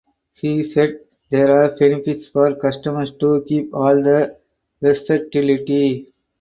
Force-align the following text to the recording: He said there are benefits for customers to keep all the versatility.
He 0.33 0.63
said 0.63 0.99
there 1.29 1.55
are 1.61 1.77
benefits 1.77 2.27
for 2.27 2.55
customers 2.55 3.11
to 3.19 3.45
keep 3.47 3.71
all 3.75 4.01
the 4.01 4.35
versatility. 4.81 6.11